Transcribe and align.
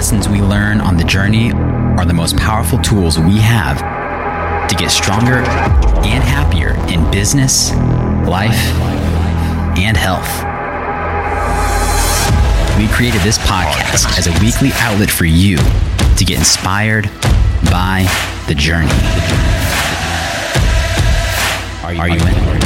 lessons 0.00 0.30
we 0.30 0.40
learn 0.40 0.80
on 0.80 0.96
the 0.96 1.04
journey 1.04 1.52
are 1.52 2.06
the 2.06 2.14
most 2.14 2.34
powerful 2.38 2.78
tools 2.78 3.18
we 3.18 3.36
have 3.36 3.76
to 4.66 4.74
get 4.74 4.90
stronger 4.90 5.34
and 5.34 6.24
happier 6.24 6.70
in 6.88 7.10
business, 7.10 7.70
life, 8.26 8.56
and 9.76 9.98
health. 9.98 10.26
We 12.78 12.88
created 12.88 13.20
this 13.20 13.36
podcast 13.36 14.16
as 14.16 14.26
a 14.26 14.32
weekly 14.42 14.70
outlet 14.76 15.10
for 15.10 15.26
you 15.26 15.58
to 15.58 16.24
get 16.24 16.38
inspired 16.38 17.10
by 17.70 18.08
the 18.48 18.54
journey. 18.54 18.88
Are 21.84 22.08
you, 22.08 22.14
in? 22.14 22.56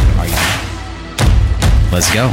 Let's 1.91 2.14
go. 2.14 2.32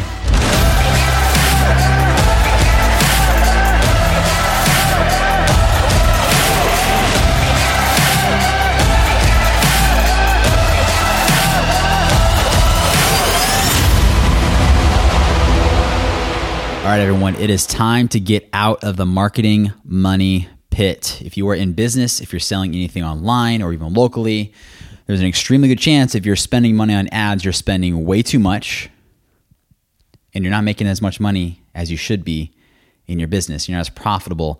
All 16.81 16.87
right, 16.87 16.99
everyone, 16.99 17.35
it 17.35 17.51
is 17.51 17.67
time 17.67 18.07
to 18.07 18.19
get 18.19 18.49
out 18.53 18.83
of 18.83 18.97
the 18.97 19.05
marketing 19.05 19.71
money 19.83 20.47
pit. 20.71 21.21
If 21.23 21.37
you 21.37 21.47
are 21.49 21.53
in 21.53 21.73
business, 21.73 22.19
if 22.19 22.33
you're 22.33 22.39
selling 22.39 22.73
anything 22.73 23.03
online 23.03 23.61
or 23.61 23.71
even 23.71 23.93
locally, 23.93 24.51
there's 25.05 25.19
an 25.19 25.27
extremely 25.27 25.67
good 25.67 25.77
chance 25.77 26.15
if 26.15 26.25
you're 26.25 26.35
spending 26.35 26.75
money 26.75 26.95
on 26.95 27.07
ads, 27.09 27.45
you're 27.45 27.53
spending 27.53 28.03
way 28.03 28.23
too 28.23 28.39
much 28.39 28.89
and 30.33 30.43
you're 30.43 30.49
not 30.49 30.63
making 30.63 30.87
as 30.87 31.03
much 31.03 31.19
money 31.19 31.61
as 31.75 31.91
you 31.91 31.97
should 31.97 32.25
be 32.25 32.51
in 33.05 33.19
your 33.19 33.27
business. 33.27 33.69
You're 33.69 33.77
not 33.77 33.81
as 33.81 33.89
profitable 33.89 34.59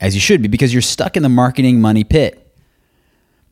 as 0.00 0.14
you 0.14 0.20
should 0.20 0.40
be 0.40 0.46
because 0.46 0.72
you're 0.72 0.80
stuck 0.80 1.16
in 1.16 1.24
the 1.24 1.28
marketing 1.28 1.80
money 1.80 2.04
pit. 2.04 2.56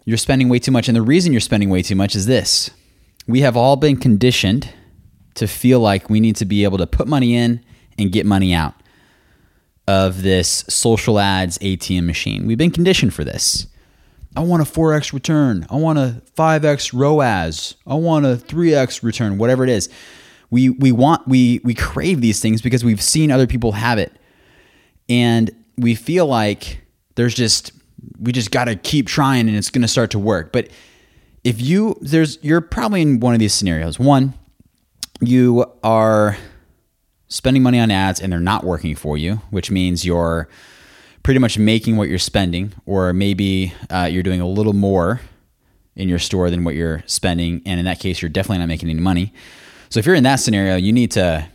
You're 0.05 0.17
spending 0.17 0.49
way 0.49 0.61
too 0.61 0.71
much. 0.71 0.87
And 0.87 0.97
the 0.97 1.03
reason 1.03 1.33
you're 1.33 1.41
spending 1.41 1.71
way 1.71 1.83
too 1.83 1.97
much 1.97 2.15
is 2.15 2.27
this 2.27 2.71
we 3.27 3.41
have 3.41 3.57
all 3.57 3.75
been 3.75 3.97
conditioned 3.97 4.73
to 5.34 5.49
feel 5.49 5.81
like 5.81 6.09
we 6.09 6.21
need 6.21 6.37
to 6.37 6.45
be 6.45 6.62
able 6.62 6.79
to 6.79 6.87
put 6.87 7.09
money 7.09 7.34
in 7.34 7.66
and 7.99 8.13
get 8.13 8.27
money 8.27 8.55
out 8.55 8.75
of 9.89 10.23
this 10.23 10.65
social 10.69 11.19
ads 11.19 11.59
ATM 11.59 12.05
machine. 12.05 12.47
We've 12.47 12.59
been 12.59 12.71
conditioned 12.71 13.15
for 13.15 13.25
this. 13.25 13.67
I 14.35 14.41
want 14.41 14.63
a 14.63 14.67
4x 14.71 15.13
return. 15.13 15.67
I 15.71 15.77
want 15.77 15.99
a 15.99 16.23
5x 16.37 16.93
ROAS. 16.93 17.77
I 17.87 17.95
want 17.95 18.27
a 18.27 18.37
3x 18.37 19.03
return, 19.03 19.39
whatever 19.39 19.65
it 19.65 19.71
is. 19.71 19.89
We 20.51 20.71
we 20.71 20.93
want 20.93 21.27
we 21.27 21.61
we 21.65 21.75
crave 21.75 22.21
these 22.21 22.41
things 22.41 22.63
because 22.63 22.85
we've 22.85 23.03
seen 23.03 23.31
other 23.31 23.47
people 23.47 23.73
have 23.73 23.99
it. 23.99 24.13
And 25.09 25.51
we 25.77 25.95
feel 25.95 26.27
like 26.27 26.83
there's 27.15 27.35
just 27.35 27.73
we 28.21 28.33
just 28.33 28.51
got 28.51 28.67
to 28.67 28.77
keep 28.77 29.07
trying 29.07 29.49
and 29.49 29.57
it's 29.57 29.71
going 29.71 29.83
to 29.83 29.89
start 29.89 30.11
to 30.11 30.19
work. 30.19 30.53
But 30.53 30.69
if 31.43 31.61
you 31.61 31.97
there's 32.01 32.39
you're 32.43 32.61
probably 32.61 33.03
in 33.03 33.21
one 33.21 33.33
of 33.33 33.41
these 33.41 33.55
scenarios. 33.55 33.99
One, 33.99 34.35
you 35.21 35.65
are 35.83 36.37
spending 37.29 37.63
money 37.63 37.79
on 37.79 37.91
ads 37.91 38.21
and 38.21 38.33
they're 38.33 38.41
not 38.41 38.65
working 38.65 38.95
for 38.95 39.17
you, 39.17 39.37
which 39.51 39.71
means 39.71 40.05
you're 40.05 40.49
pretty 41.23 41.41
much 41.41 41.59
making 41.59 41.97
what 41.97 42.09
you're 42.09 42.19
spending, 42.19 42.73
or 42.87 43.13
maybe 43.13 43.73
uh, 43.91 44.09
you're 44.11 44.23
doing 44.23 44.41
a 44.41 44.47
little 44.47 44.73
more 44.73 45.21
in 45.97 46.09
your 46.09 46.19
store 46.19 46.51
than 46.51 46.63
what 46.63 46.75
you're 46.75 47.03
spending. 47.07 47.63
And 47.67 47.81
in 47.81 47.87
that 47.87 47.99
case, 47.99 48.23
you're 48.23 48.29
definitely 48.29 48.59
not 48.59 48.69
making 48.69 48.89
any 48.89 49.01
money. 49.01 49.33
So 49.89 49.99
if 49.99 50.07
you're 50.07 50.15
in 50.15 50.25
that 50.25 50.37
scenario, 50.37 50.77
you 50.77 50.93
need 50.93 51.11
to 51.13 51.49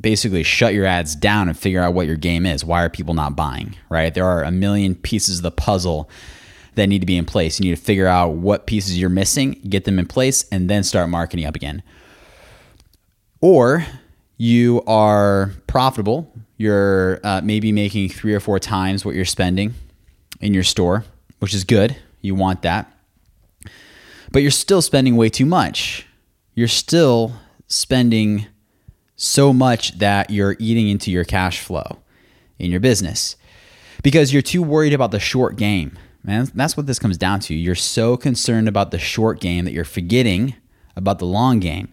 basically 0.00 0.42
shut 0.42 0.74
your 0.74 0.86
ads 0.86 1.16
down 1.16 1.48
and 1.48 1.58
figure 1.58 1.82
out 1.82 1.94
what 1.94 2.06
your 2.06 2.16
game 2.16 2.46
is. 2.46 2.64
Why 2.64 2.84
are 2.84 2.90
people 2.90 3.14
not 3.14 3.36
buying, 3.36 3.76
right? 3.88 4.12
There 4.12 4.26
are 4.26 4.42
a 4.42 4.50
million 4.50 4.94
pieces 4.94 5.38
of 5.38 5.42
the 5.42 5.50
puzzle 5.50 6.08
that 6.74 6.86
need 6.86 7.00
to 7.00 7.06
be 7.06 7.16
in 7.16 7.24
place. 7.24 7.58
You 7.58 7.68
need 7.68 7.76
to 7.76 7.82
figure 7.82 8.06
out 8.06 8.34
what 8.34 8.66
pieces 8.66 8.98
you're 8.98 9.10
missing, 9.10 9.60
get 9.68 9.84
them 9.84 9.98
in 9.98 10.06
place, 10.06 10.46
and 10.50 10.68
then 10.70 10.82
start 10.82 11.08
marketing 11.08 11.46
up 11.46 11.56
again. 11.56 11.82
Or 13.40 13.86
you 14.38 14.82
are 14.86 15.52
profitable. 15.66 16.32
You're 16.56 17.20
uh, 17.22 17.40
maybe 17.44 17.72
making 17.72 18.08
three 18.08 18.34
or 18.34 18.40
four 18.40 18.58
times 18.58 19.04
what 19.04 19.14
you're 19.14 19.24
spending 19.24 19.74
in 20.40 20.54
your 20.54 20.64
store, 20.64 21.04
which 21.40 21.52
is 21.52 21.64
good. 21.64 21.96
You 22.22 22.34
want 22.34 22.62
that. 22.62 22.90
But 24.30 24.42
you're 24.42 24.50
still 24.50 24.82
spending 24.82 25.16
way 25.16 25.28
too 25.28 25.46
much. 25.46 26.06
You're 26.54 26.68
still 26.68 27.32
spending 27.66 28.46
so 29.16 29.52
much 29.52 29.98
that 29.98 30.30
you're 30.30 30.56
eating 30.58 30.88
into 30.88 31.10
your 31.10 31.24
cash 31.24 31.60
flow 31.60 31.98
in 32.58 32.70
your 32.70 32.80
business 32.80 33.36
because 34.02 34.32
you're 34.32 34.42
too 34.42 34.62
worried 34.62 34.92
about 34.92 35.10
the 35.10 35.20
short 35.20 35.56
game. 35.56 35.98
Man, 36.22 36.48
that's 36.54 36.76
what 36.76 36.86
this 36.86 36.98
comes 36.98 37.16
down 37.16 37.40
to. 37.40 37.54
You're 37.54 37.74
so 37.74 38.16
concerned 38.16 38.68
about 38.68 38.90
the 38.90 38.98
short 38.98 39.40
game 39.40 39.64
that 39.64 39.72
you're 39.72 39.84
forgetting 39.84 40.54
about 40.96 41.18
the 41.18 41.26
long 41.26 41.58
game. 41.58 41.88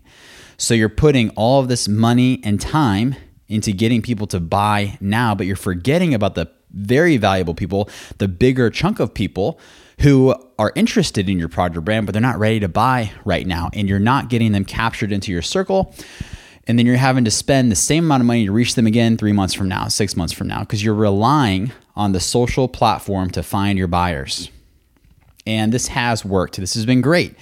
So 0.57 0.73
you're 0.73 0.89
putting 0.89 1.29
all 1.31 1.59
of 1.59 1.67
this 1.67 1.87
money 1.87 2.41
and 2.43 2.59
time 2.59 3.15
into 3.47 3.71
getting 3.71 4.01
people 4.01 4.27
to 4.27 4.39
buy 4.39 4.97
now, 4.99 5.35
but 5.35 5.45
you're 5.45 5.55
forgetting 5.55 6.13
about 6.13 6.35
the 6.35 6.49
very 6.71 7.17
valuable 7.17 7.53
people, 7.53 7.89
the 8.17 8.27
bigger 8.27 8.69
chunk 8.69 8.99
of 8.99 9.13
people 9.13 9.59
who 10.01 10.35
are 10.59 10.71
interested 10.75 11.29
in 11.29 11.39
your 11.39 11.47
product 11.47 11.77
or 11.77 11.81
brand, 11.81 12.05
but 12.05 12.11
they're 12.11 12.21
not 12.21 12.39
ready 12.39 12.59
to 12.59 12.67
buy 12.67 13.11
right 13.23 13.47
now. 13.47 13.69
And 13.73 13.87
you're 13.87 13.99
not 13.99 14.29
getting 14.29 14.51
them 14.51 14.65
captured 14.65 15.11
into 15.11 15.31
your 15.31 15.41
circle. 15.41 15.93
And 16.67 16.77
then 16.79 16.85
you're 16.85 16.97
having 16.97 17.23
to 17.25 17.31
spend 17.31 17.71
the 17.71 17.75
same 17.75 18.05
amount 18.05 18.21
of 18.21 18.27
money 18.27 18.45
to 18.45 18.51
reach 18.51 18.75
them 18.75 18.87
again 18.87 19.17
three 19.17 19.31
months 19.31 19.53
from 19.53 19.69
now, 19.69 19.87
six 19.87 20.17
months 20.17 20.33
from 20.33 20.47
now, 20.47 20.61
because 20.61 20.83
you're 20.83 20.95
relying 20.95 21.71
on 21.95 22.11
the 22.11 22.19
social 22.19 22.67
platform 22.67 23.29
to 23.31 23.43
find 23.43 23.77
your 23.77 23.87
buyers. 23.87 24.49
And 25.45 25.71
this 25.71 25.87
has 25.89 26.25
worked. 26.25 26.57
This 26.57 26.73
has 26.73 26.85
been 26.85 27.01
great 27.01 27.35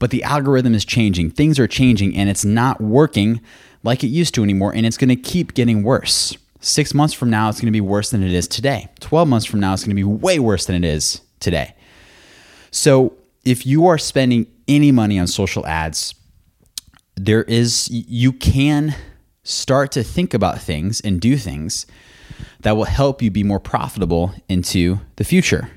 but 0.00 0.10
the 0.10 0.24
algorithm 0.24 0.74
is 0.74 0.84
changing. 0.84 1.30
Things 1.30 1.60
are 1.60 1.68
changing 1.68 2.16
and 2.16 2.28
it's 2.28 2.44
not 2.44 2.80
working 2.80 3.40
like 3.84 4.02
it 4.02 4.08
used 4.08 4.34
to 4.34 4.42
anymore. 4.42 4.74
And 4.74 4.84
it's 4.84 4.96
going 4.96 5.10
to 5.10 5.16
keep 5.16 5.54
getting 5.54 5.84
worse. 5.84 6.36
Six 6.58 6.92
months 6.92 7.14
from 7.14 7.30
now, 7.30 7.48
it's 7.48 7.60
going 7.60 7.66
to 7.66 7.72
be 7.72 7.80
worse 7.80 8.10
than 8.10 8.22
it 8.22 8.32
is 8.32 8.48
today. 8.48 8.88
12 9.00 9.28
months 9.28 9.46
from 9.46 9.60
now, 9.60 9.72
it's 9.72 9.84
going 9.84 9.94
to 9.94 9.94
be 9.94 10.02
way 10.02 10.40
worse 10.40 10.64
than 10.64 10.74
it 10.74 10.84
is 10.84 11.20
today. 11.38 11.74
So 12.70 13.14
if 13.44 13.64
you 13.64 13.86
are 13.86 13.98
spending 13.98 14.46
any 14.66 14.90
money 14.90 15.18
on 15.18 15.26
social 15.26 15.66
ads, 15.66 16.14
there 17.14 17.42
is, 17.44 17.88
you 17.90 18.32
can 18.32 18.94
start 19.42 19.92
to 19.92 20.02
think 20.02 20.32
about 20.32 20.60
things 20.60 21.00
and 21.00 21.20
do 21.20 21.36
things 21.36 21.86
that 22.60 22.76
will 22.76 22.84
help 22.84 23.20
you 23.20 23.30
be 23.30 23.42
more 23.42 23.60
profitable 23.60 24.34
into 24.48 25.00
the 25.16 25.24
future. 25.24 25.70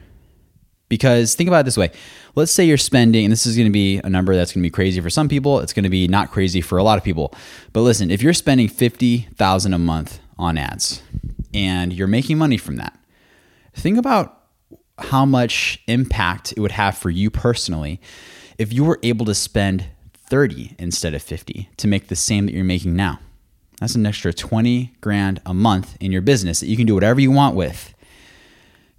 Because 0.94 1.34
think 1.34 1.48
about 1.48 1.62
it 1.62 1.64
this 1.64 1.76
way 1.76 1.90
let's 2.36 2.52
say 2.52 2.64
you're 2.64 2.78
spending, 2.78 3.26
and 3.26 3.32
this 3.32 3.48
is 3.48 3.56
going 3.56 3.68
to 3.68 3.72
be 3.72 3.98
a 4.04 4.10
number 4.10 4.36
that's 4.36 4.54
going 4.54 4.62
to 4.62 4.68
be 4.68 4.72
crazy 4.72 5.02
for 5.02 5.10
some 5.10 5.28
people, 5.28 5.60
it's 5.60 5.74
going 5.74 5.84
to 5.84 5.90
be 5.90 6.08
not 6.08 6.30
crazy 6.30 6.62
for 6.62 6.78
a 6.78 6.84
lot 6.84 7.00
of 7.00 7.04
people. 7.04 7.34
But 7.74 7.82
listen, 7.82 8.12
if 8.12 8.22
you're 8.22 8.34
spending 8.34 8.68
50,000 8.68 9.74
a 9.74 9.80
month 9.80 10.20
on 10.38 10.58
ads 10.58 11.02
and 11.52 11.92
you're 11.92 12.08
making 12.08 12.38
money 12.38 12.58
from 12.58 12.76
that, 12.76 12.98
think 13.74 13.98
about 13.98 14.40
how 15.00 15.26
much 15.26 15.82
impact 15.88 16.54
it 16.56 16.60
would 16.60 16.72
have 16.72 16.96
for 16.96 17.10
you 17.10 17.32
personally 17.32 18.00
if 18.60 18.72
you 18.72 18.84
were 18.84 19.00
able 19.02 19.26
to 19.26 19.34
spend 19.34 19.86
30 20.30 20.76
instead 20.78 21.16
of 21.16 21.24
50 21.24 21.70
to 21.78 21.88
make 21.88 22.08
the 22.08 22.16
same 22.16 22.46
that 22.46 22.54
you're 22.54 22.64
making 22.64 22.96
now. 22.96 23.20
That's 23.80 23.96
an 23.96 24.06
extra 24.06 24.32
20 24.32 24.94
grand 25.02 25.42
a 25.46 25.54
month 25.54 25.98
in 26.00 26.12
your 26.12 26.22
business 26.22 26.60
that 26.60 26.68
you 26.68 26.78
can 26.78 26.86
do 26.86 26.94
whatever 26.94 27.20
you 27.20 27.32
want 27.32 27.56
with. 27.56 27.94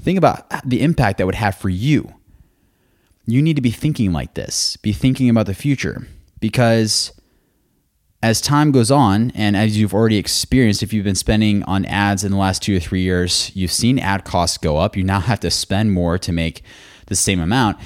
Think 0.05 0.19
about 0.19 0.69
the 0.69 0.83
impact 0.83 1.19
that 1.19 1.27
would 1.27 1.35
have 1.35 1.57
for 1.57 1.69
you 1.69 2.15
you 3.27 3.41
need 3.41 3.57
to 3.57 3.63
be 3.63 3.71
thinking 3.71 4.13
like 4.13 4.35
this, 4.35 4.77
be 4.79 4.93
thinking 4.93 5.29
about 5.29 5.47
the 5.47 5.55
future 5.55 6.07
because 6.41 7.13
as 8.23 8.41
time 8.41 8.73
goes 8.73 8.91
on, 8.91 9.33
and 9.35 9.55
as 9.57 9.79
you've 9.79 9.93
already 9.93 10.17
experienced, 10.17 10.83
if 10.83 10.93
you've 10.93 11.05
been 11.05 11.15
spending 11.15 11.63
on 11.65 11.85
ads 11.85 12.25
in 12.25 12.33
the 12.33 12.39
last 12.39 12.63
two 12.63 12.77
or 12.77 12.81
three 12.81 13.03
years, 13.03 13.51
you've 13.55 13.73
seen 13.73 13.99
ad 13.99 14.25
costs 14.25 14.57
go 14.57 14.79
up. 14.79 14.97
You 14.97 15.05
now 15.05 15.21
have 15.21 15.41
to 15.41 15.51
spend 15.51 15.93
more 15.93 16.19
to 16.19 16.33
make 16.33 16.63
the 17.07 17.17
same 17.17 17.39
amount. 17.39 17.77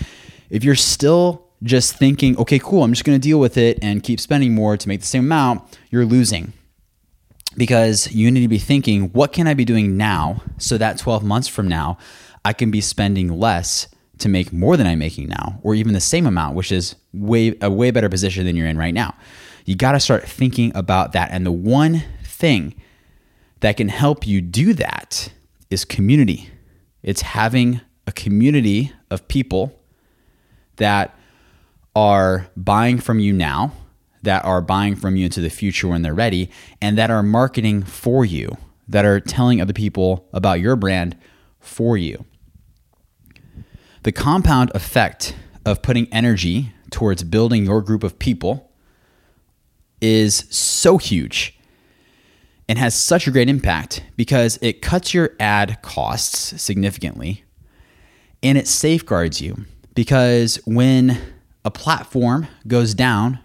If 0.49 0.62
you're 0.62 0.76
still 0.76 1.49
just 1.64 1.97
thinking, 1.97 2.37
okay, 2.38 2.61
cool, 2.61 2.85
I'm 2.85 2.93
just 2.93 3.05
going 3.05 3.19
to 3.19 3.23
deal 3.23 3.41
with 3.41 3.56
it 3.56 3.81
and 3.82 4.00
keep 4.00 4.21
spending 4.21 4.55
more 4.55 4.76
to 4.76 4.88
make 4.88 5.00
the 5.00 5.06
same 5.06 5.25
amount, 5.25 5.76
you're 5.91 6.06
losing. 6.06 6.53
Because 7.59 8.11
you 8.13 8.31
need 8.31 8.43
to 8.43 8.49
be 8.49 8.59
thinking, 8.59 9.09
what 9.11 9.33
can 9.33 9.47
I 9.47 9.55
be 9.55 9.65
doing 9.65 9.97
now 9.97 10.43
so 10.57 10.79
that 10.79 10.97
12 10.97 11.25
months 11.25 11.49
from 11.49 11.69
now, 11.69 11.99
I 12.45 12.53
can 12.53 12.71
be 12.71 12.81
spending 12.81 13.29
less 13.29 13.89
to 14.19 14.29
make 14.29 14.53
more 14.53 14.77
than 14.77 14.87
I'm 14.87 14.99
making 14.99 15.29
now, 15.29 15.61
or 15.63 15.75
even 15.75 15.93
the 15.93 16.01
same 16.01 16.27
amount, 16.27 16.57
which 16.57 16.73
is 16.73 16.95
way 17.13 17.57
a 17.61 17.71
way 17.71 17.91
better 17.91 18.09
position 18.09 18.47
than 18.47 18.57
you're 18.57 18.67
in 18.67 18.79
right 18.79 18.95
now. 18.95 19.15
You 19.65 19.77
got 19.77 19.93
to 19.93 20.01
start 20.01 20.27
thinking 20.27 20.73
about 20.75 21.13
that. 21.13 21.31
And 21.31 21.45
the 21.45 21.53
one 21.53 22.05
thing 22.25 22.75
that 23.61 23.77
can 23.77 23.89
help 23.89 24.27
you 24.27 24.41
do 24.41 24.73
that 24.75 25.33
is 25.71 25.85
community. 25.85 26.51
It's 27.03 27.23
having 27.23 27.81
a 28.07 28.13
community 28.13 28.93
of 29.11 29.29
people 29.29 29.79
that 30.77 31.15
are 31.95 32.49
buying 32.57 32.99
from 32.99 33.19
you 33.19 33.33
now, 33.33 33.73
that 34.23 34.44
are 34.44 34.61
buying 34.61 34.97
from 34.97 35.17
you 35.17 35.26
into 35.26 35.41
the 35.41 35.50
future 35.50 35.88
when 35.88 36.03
they're 36.03 36.15
ready, 36.15 36.50
and 36.81 36.99
that 36.99 37.11
are 37.11 37.23
marketing 37.23 37.82
for 37.82 38.25
you 38.25 38.56
that 38.88 39.05
are 39.05 39.20
telling 39.20 39.61
other 39.61 39.73
people 39.73 40.29
about 40.32 40.61
your 40.61 40.76
brand 40.76 41.17
for 41.61 41.97
you. 41.97 42.25
The 44.03 44.12
compound 44.12 44.70
effect 44.75 45.37
of 45.65 45.82
putting 45.82 46.12
energy 46.12 46.73
towards 46.91 47.23
building 47.25 47.67
your 47.67 47.82
group 47.82 48.03
of 48.03 48.19
people 48.19 48.73
is 50.00 50.47
so 50.50 50.97
huge 50.97 51.59
and 52.69 52.79
has 52.79 52.94
such 52.94 53.26
a 53.26 53.31
great 53.31 53.49
impact 53.49 54.03
because 54.17 54.59
it 54.62 54.81
cuts 54.81 55.12
your 55.12 55.31
ad 55.41 55.82
costs 55.82 56.61
significantly 56.62 57.44
and 58.43 58.56
it 58.56 58.69
safeguards 58.69 59.41
you 59.41 59.64
because 59.94 60.56
when 60.64 61.19
a 61.64 61.71
platform 61.71 62.47
goes 62.67 62.94
down 62.94 63.41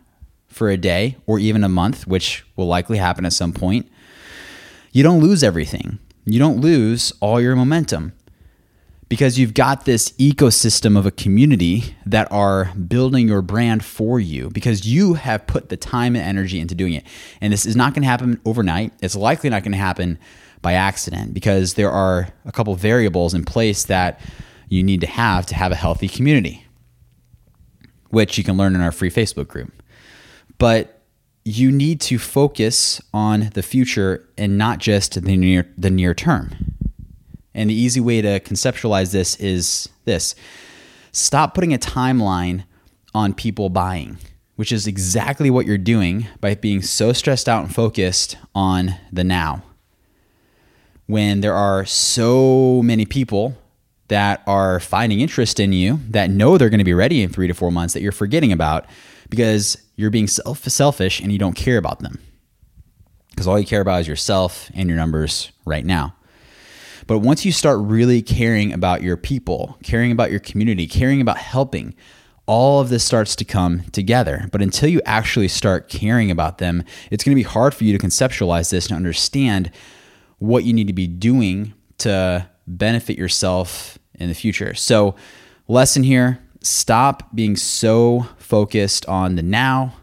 for 0.53 0.69
a 0.69 0.77
day 0.77 1.17
or 1.25 1.39
even 1.39 1.63
a 1.63 1.69
month, 1.69 2.07
which 2.07 2.45
will 2.55 2.67
likely 2.67 2.97
happen 2.97 3.25
at 3.25 3.33
some 3.33 3.53
point, 3.53 3.89
you 4.91 5.03
don't 5.03 5.19
lose 5.19 5.43
everything. 5.43 5.99
You 6.25 6.39
don't 6.39 6.61
lose 6.61 7.11
all 7.19 7.41
your 7.41 7.55
momentum 7.55 8.13
because 9.09 9.37
you've 9.37 9.53
got 9.53 9.85
this 9.85 10.11
ecosystem 10.13 10.97
of 10.97 11.05
a 11.05 11.11
community 11.11 11.95
that 12.05 12.31
are 12.31 12.73
building 12.75 13.27
your 13.27 13.41
brand 13.41 13.83
for 13.83 14.19
you 14.19 14.49
because 14.49 14.87
you 14.87 15.15
have 15.15 15.45
put 15.45 15.69
the 15.69 15.77
time 15.77 16.15
and 16.15 16.25
energy 16.25 16.59
into 16.59 16.73
doing 16.73 16.93
it. 16.93 17.05
And 17.41 17.51
this 17.51 17.65
is 17.65 17.75
not 17.75 17.93
going 17.93 18.03
to 18.03 18.07
happen 18.07 18.41
overnight. 18.45 18.93
It's 19.01 19.15
likely 19.15 19.49
not 19.49 19.63
going 19.63 19.73
to 19.73 19.77
happen 19.77 20.17
by 20.61 20.73
accident 20.73 21.33
because 21.33 21.73
there 21.75 21.91
are 21.91 22.29
a 22.45 22.51
couple 22.51 22.73
variables 22.75 23.33
in 23.33 23.43
place 23.43 23.83
that 23.85 24.19
you 24.69 24.81
need 24.81 25.01
to 25.01 25.07
have 25.07 25.45
to 25.47 25.55
have 25.55 25.71
a 25.71 25.75
healthy 25.75 26.07
community, 26.07 26.65
which 28.09 28.37
you 28.37 28.43
can 28.43 28.57
learn 28.57 28.73
in 28.73 28.81
our 28.81 28.91
free 28.91 29.11
Facebook 29.11 29.47
group. 29.47 29.71
But 30.63 31.01
you 31.43 31.73
need 31.73 31.99
to 31.99 32.17
focus 32.17 33.01
on 33.13 33.49
the 33.53 33.61
future 33.61 34.25
and 34.37 34.57
not 34.57 34.79
just 34.79 35.21
the 35.21 35.35
near 35.35 35.69
the 35.77 35.89
near 35.89 36.13
term. 36.13 36.55
And 37.53 37.69
the 37.69 37.73
easy 37.73 37.99
way 37.99 38.21
to 38.21 38.39
conceptualize 38.39 39.11
this 39.11 39.35
is 39.41 39.89
this 40.05 40.35
stop 41.11 41.53
putting 41.53 41.73
a 41.73 41.77
timeline 41.77 42.63
on 43.13 43.33
people 43.33 43.67
buying, 43.67 44.19
which 44.55 44.71
is 44.71 44.87
exactly 44.87 45.49
what 45.49 45.65
you're 45.65 45.77
doing 45.77 46.27
by 46.39 46.55
being 46.55 46.81
so 46.81 47.11
stressed 47.11 47.49
out 47.49 47.65
and 47.65 47.75
focused 47.75 48.37
on 48.55 48.95
the 49.11 49.25
now. 49.25 49.63
When 51.07 51.41
there 51.41 51.55
are 51.55 51.83
so 51.83 52.81
many 52.85 53.05
people 53.05 53.57
that 54.07 54.43
are 54.45 54.79
finding 54.79 55.21
interest 55.21 55.59
in 55.59 55.73
you 55.73 55.99
that 56.09 56.29
know 56.29 56.57
they're 56.57 56.69
going 56.69 56.79
to 56.79 56.83
be 56.83 56.93
ready 56.93 57.21
in 57.21 57.29
three 57.29 57.47
to 57.47 57.53
four 57.53 57.71
months 57.71 57.93
that 57.93 58.01
you're 58.01 58.11
forgetting 58.11 58.51
about 58.51 58.85
because 59.29 59.77
you're 59.95 60.09
being 60.09 60.27
self- 60.27 60.63
selfish 60.63 61.19
and 61.19 61.31
you 61.31 61.39
don't 61.39 61.55
care 61.55 61.77
about 61.77 61.99
them. 61.99 62.19
Because 63.29 63.47
all 63.47 63.59
you 63.59 63.65
care 63.65 63.81
about 63.81 64.01
is 64.01 64.07
yourself 64.07 64.69
and 64.75 64.87
your 64.87 64.97
numbers 64.97 65.51
right 65.65 65.85
now. 65.85 66.15
But 67.07 67.19
once 67.19 67.45
you 67.45 67.51
start 67.51 67.79
really 67.81 68.21
caring 68.21 68.71
about 68.71 69.01
your 69.01 69.17
people, 69.17 69.77
caring 69.83 70.11
about 70.11 70.31
your 70.31 70.39
community, 70.39 70.87
caring 70.87 71.19
about 71.19 71.37
helping, 71.37 71.95
all 72.45 72.81
of 72.81 72.89
this 72.89 73.03
starts 73.03 73.35
to 73.37 73.45
come 73.45 73.83
together. 73.91 74.47
But 74.51 74.61
until 74.61 74.89
you 74.89 75.01
actually 75.05 75.47
start 75.47 75.89
caring 75.89 76.29
about 76.29 76.57
them, 76.57 76.83
it's 77.09 77.23
going 77.23 77.31
to 77.31 77.39
be 77.39 77.43
hard 77.43 77.73
for 77.73 77.83
you 77.83 77.97
to 77.97 78.05
conceptualize 78.05 78.69
this 78.69 78.87
and 78.87 78.95
understand 78.95 79.71
what 80.39 80.63
you 80.63 80.73
need 80.73 80.87
to 80.87 80.93
be 80.93 81.07
doing 81.07 81.73
to 81.99 82.49
benefit 82.67 83.17
yourself 83.17 83.97
in 84.15 84.29
the 84.29 84.35
future. 84.35 84.73
So, 84.73 85.15
lesson 85.67 86.03
here 86.03 86.39
stop 86.61 87.35
being 87.35 87.57
so 87.57 88.27
focused 88.37 89.05
on 89.07 89.35
the 89.35 89.43
now. 89.43 89.93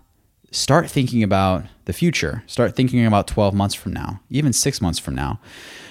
Start 0.53 0.91
thinking 0.91 1.23
about 1.23 1.65
the 1.85 1.93
future. 1.93 2.43
Start 2.47 2.77
thinking 2.77 3.07
about 3.07 3.27
12 3.27 3.55
months 3.55 3.75
from 3.75 3.93
now, 3.93 4.21
even 4.31 4.53
six 4.53 4.81
months 4.81 4.99
from 4.99 5.15
now. 5.15 5.41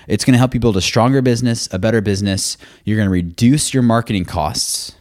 It's 0.07 0.25
going 0.25 0.33
to 0.33 0.37
help 0.37 0.53
you 0.53 0.59
build 0.59 0.77
a 0.77 0.81
stronger 0.81 1.21
business, 1.21 1.67
a 1.71 1.79
better 1.79 2.01
business. 2.01 2.57
You're 2.83 2.97
going 2.97 3.07
to 3.07 3.11
reduce 3.11 3.73
your 3.73 3.83
marketing 3.83 4.25
costs 4.25 4.95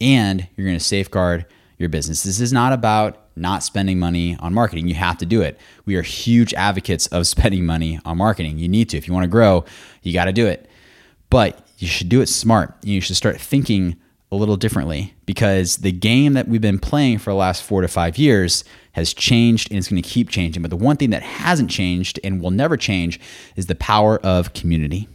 and 0.00 0.46
you're 0.56 0.66
going 0.66 0.78
to 0.78 0.84
safeguard 0.84 1.46
your 1.78 1.88
business. 1.88 2.22
This 2.22 2.40
is 2.40 2.52
not 2.52 2.72
about 2.72 3.20
not 3.36 3.62
spending 3.62 3.98
money 3.98 4.36
on 4.40 4.54
marketing. 4.54 4.88
You 4.88 4.94
have 4.94 5.18
to 5.18 5.26
do 5.26 5.42
it. 5.42 5.58
We 5.86 5.96
are 5.96 6.02
huge 6.02 6.54
advocates 6.54 7.06
of 7.08 7.26
spending 7.34 7.66
money 7.66 8.00
on 8.04 8.16
marketing. 8.16 8.58
You 8.58 8.68
need 8.68 8.88
to. 8.90 8.96
If 8.96 9.08
you 9.08 9.14
want 9.14 9.24
to 9.24 9.28
grow, 9.28 9.64
you 10.02 10.12
got 10.12 10.26
to 10.26 10.32
do 10.32 10.46
it. 10.46 10.68
But 11.34 11.66
you 11.78 11.88
should 11.88 12.08
do 12.08 12.20
it 12.20 12.28
smart. 12.28 12.76
You 12.84 13.00
should 13.00 13.16
start 13.16 13.40
thinking 13.40 13.96
a 14.30 14.36
little 14.36 14.56
differently 14.56 15.14
because 15.26 15.78
the 15.78 15.90
game 15.90 16.34
that 16.34 16.46
we've 16.46 16.60
been 16.60 16.78
playing 16.78 17.18
for 17.18 17.30
the 17.30 17.34
last 17.34 17.64
four 17.64 17.80
to 17.80 17.88
five 17.88 18.16
years 18.16 18.62
has 18.92 19.12
changed 19.12 19.68
and 19.68 19.78
it's 19.78 19.88
going 19.88 20.00
to 20.00 20.08
keep 20.08 20.28
changing. 20.28 20.62
But 20.62 20.70
the 20.70 20.76
one 20.76 20.96
thing 20.96 21.10
that 21.10 21.24
hasn't 21.24 21.72
changed 21.72 22.20
and 22.22 22.40
will 22.40 22.52
never 22.52 22.76
change 22.76 23.18
is 23.56 23.66
the 23.66 23.74
power 23.74 24.18
of 24.18 24.52
community. 24.52 25.08